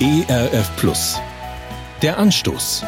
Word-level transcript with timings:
ERF 0.00 0.76
Plus. 0.76 1.18
Der 2.02 2.18
Anstoß. 2.18 2.84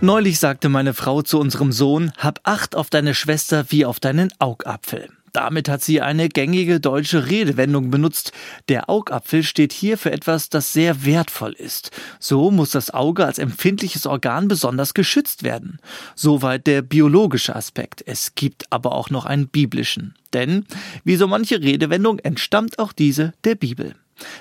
Neulich 0.00 0.40
sagte 0.40 0.68
meine 0.68 0.92
Frau 0.92 1.22
zu 1.22 1.38
unserem 1.38 1.70
Sohn, 1.70 2.10
hab 2.18 2.40
Acht 2.42 2.74
auf 2.74 2.90
deine 2.90 3.14
Schwester 3.14 3.66
wie 3.68 3.84
auf 3.84 4.00
deinen 4.00 4.32
Augapfel. 4.40 5.08
Damit 5.32 5.68
hat 5.68 5.84
sie 5.84 6.00
eine 6.00 6.28
gängige 6.28 6.80
deutsche 6.80 7.28
Redewendung 7.28 7.92
benutzt. 7.92 8.32
Der 8.68 8.90
Augapfel 8.90 9.44
steht 9.44 9.72
hier 9.72 9.96
für 9.96 10.10
etwas, 10.10 10.48
das 10.48 10.72
sehr 10.72 11.04
wertvoll 11.04 11.52
ist. 11.52 11.92
So 12.18 12.50
muss 12.50 12.70
das 12.70 12.92
Auge 12.92 13.24
als 13.24 13.38
empfindliches 13.38 14.04
Organ 14.04 14.48
besonders 14.48 14.94
geschützt 14.94 15.44
werden. 15.44 15.78
Soweit 16.16 16.66
der 16.66 16.82
biologische 16.82 17.54
Aspekt. 17.54 18.02
Es 18.04 18.34
gibt 18.34 18.64
aber 18.72 18.96
auch 18.96 19.10
noch 19.10 19.26
einen 19.26 19.46
biblischen. 19.46 20.16
Denn, 20.32 20.66
wie 21.04 21.14
so 21.14 21.28
manche 21.28 21.60
Redewendung, 21.60 22.18
entstammt 22.18 22.80
auch 22.80 22.92
diese 22.92 23.32
der 23.44 23.54
Bibel. 23.54 23.94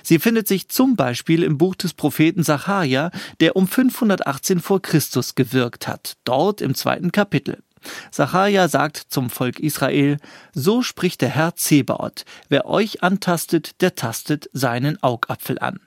Sie 0.04 0.20
findet 0.20 0.48
sich 0.48 0.70
zum 0.70 0.96
Beispiel 0.96 1.44
im 1.44 1.58
Buch 1.58 1.76
des 1.76 1.94
Propheten 1.94 2.44
Sacharja, 2.44 3.12
der 3.40 3.56
um 3.56 3.68
518 3.68 4.60
vor 4.60 4.82
Christus 4.82 5.36
gewirkt 5.36 5.88
hat, 5.88 6.18
dort 6.24 6.62
im 6.62 6.76
zweiten 6.76 7.12
Kapitel. 7.12 7.64
Sacharja 8.12 8.68
sagt 8.68 8.98
zum 8.98 9.30
Volk 9.30 9.60
Israel, 9.60 10.18
so 10.54 10.82
spricht 10.82 11.22
der 11.22 11.30
Herr 11.30 11.56
Zebaoth, 11.56 12.26
wer 12.50 12.66
euch 12.66 13.04
antastet, 13.04 13.82
der 13.82 13.96
tastet 13.96 14.50
seinen 14.54 15.02
Augapfel 15.02 15.60
an. 15.60 15.80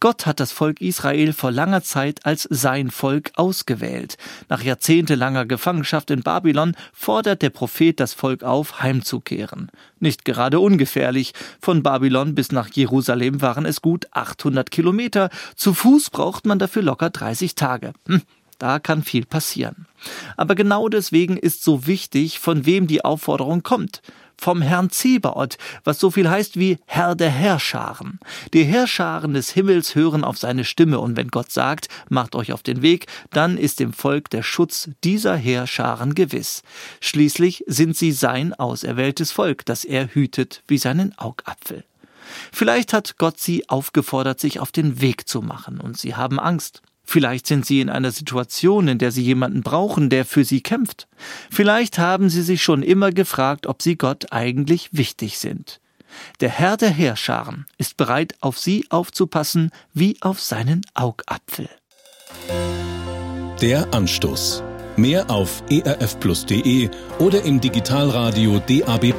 Gott 0.00 0.26
hat 0.26 0.40
das 0.40 0.52
Volk 0.52 0.80
Israel 0.80 1.32
vor 1.32 1.50
langer 1.50 1.82
Zeit 1.82 2.24
als 2.26 2.46
sein 2.50 2.90
Volk 2.90 3.30
ausgewählt. 3.36 4.16
Nach 4.48 4.62
jahrzehntelanger 4.62 5.46
Gefangenschaft 5.46 6.10
in 6.10 6.22
Babylon 6.22 6.76
fordert 6.92 7.42
der 7.42 7.50
Prophet 7.50 7.98
das 8.00 8.14
Volk 8.14 8.42
auf, 8.42 8.82
heimzukehren. 8.82 9.70
Nicht 9.98 10.24
gerade 10.24 10.60
ungefährlich. 10.60 11.32
Von 11.60 11.82
Babylon 11.82 12.34
bis 12.34 12.52
nach 12.52 12.68
Jerusalem 12.72 13.42
waren 13.42 13.66
es 13.66 13.82
gut 13.82 14.06
800 14.12 14.70
Kilometer. 14.70 15.30
Zu 15.56 15.74
Fuß 15.74 16.10
braucht 16.10 16.46
man 16.46 16.58
dafür 16.58 16.82
locker 16.82 17.10
30 17.10 17.54
Tage. 17.54 17.92
Hm. 18.06 18.22
Da 18.60 18.78
kann 18.78 19.02
viel 19.02 19.24
passieren. 19.24 19.86
Aber 20.36 20.54
genau 20.54 20.90
deswegen 20.90 21.38
ist 21.38 21.64
so 21.64 21.86
wichtig, 21.86 22.38
von 22.38 22.66
wem 22.66 22.86
die 22.86 23.02
Aufforderung 23.02 23.62
kommt. 23.62 24.02
Vom 24.40 24.62
Herrn 24.62 24.88
Zebaoth, 24.88 25.58
was 25.84 26.00
so 26.00 26.10
viel 26.10 26.30
heißt 26.30 26.58
wie 26.58 26.78
Herr 26.86 27.14
der 27.14 27.28
Herrscharen. 27.28 28.18
Die 28.54 28.64
Herrscharen 28.64 29.34
des 29.34 29.50
Himmels 29.50 29.94
hören 29.94 30.24
auf 30.24 30.38
seine 30.38 30.64
Stimme 30.64 30.98
und 30.98 31.14
wenn 31.18 31.28
Gott 31.28 31.52
sagt, 31.52 31.88
macht 32.08 32.34
euch 32.34 32.54
auf 32.54 32.62
den 32.62 32.80
Weg, 32.80 33.06
dann 33.32 33.58
ist 33.58 33.80
dem 33.80 33.92
Volk 33.92 34.30
der 34.30 34.42
Schutz 34.42 34.88
dieser 35.04 35.36
Herrscharen 35.36 36.14
gewiss. 36.14 36.62
Schließlich 37.02 37.64
sind 37.66 37.98
sie 37.98 38.12
sein 38.12 38.54
auserwähltes 38.54 39.30
Volk, 39.30 39.66
das 39.66 39.84
er 39.84 40.14
hütet 40.14 40.62
wie 40.66 40.78
seinen 40.78 41.16
Augapfel. 41.18 41.84
Vielleicht 42.50 42.94
hat 42.94 43.18
Gott 43.18 43.38
sie 43.38 43.68
aufgefordert, 43.68 44.40
sich 44.40 44.58
auf 44.58 44.72
den 44.72 45.02
Weg 45.02 45.28
zu 45.28 45.42
machen, 45.42 45.80
und 45.80 45.98
sie 45.98 46.14
haben 46.14 46.40
Angst. 46.40 46.80
Vielleicht 47.12 47.48
sind 47.48 47.66
Sie 47.66 47.80
in 47.80 47.90
einer 47.90 48.12
Situation, 48.12 48.86
in 48.86 48.98
der 48.98 49.10
Sie 49.10 49.24
jemanden 49.24 49.62
brauchen, 49.62 50.10
der 50.10 50.24
für 50.24 50.44
Sie 50.44 50.60
kämpft. 50.60 51.08
Vielleicht 51.50 51.98
haben 51.98 52.30
Sie 52.30 52.42
sich 52.42 52.62
schon 52.62 52.84
immer 52.84 53.10
gefragt, 53.10 53.66
ob 53.66 53.82
Sie 53.82 53.96
Gott 53.96 54.30
eigentlich 54.30 54.90
wichtig 54.92 55.38
sind. 55.38 55.80
Der 56.38 56.50
Herr 56.50 56.76
der 56.76 56.90
Heerscharen 56.90 57.66
ist 57.78 57.96
bereit, 57.96 58.36
auf 58.40 58.60
Sie 58.60 58.86
aufzupassen 58.90 59.72
wie 59.92 60.18
auf 60.20 60.40
seinen 60.40 60.82
Augapfel. 60.94 61.68
Der 63.60 63.92
Anstoß. 63.92 64.62
Mehr 64.96 65.28
auf 65.30 65.64
erfplus.de 65.68 66.90
oder 67.18 67.42
im 67.42 67.60
Digitalradio 67.60 68.60
DAB+. 68.60 69.12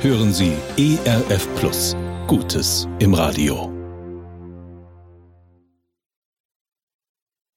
Hören 0.00 0.32
Sie 0.32 0.52
ERF 0.76 1.48
Plus. 1.56 1.96
Gutes 2.28 2.86
im 3.00 3.14
Radio. 3.14 3.73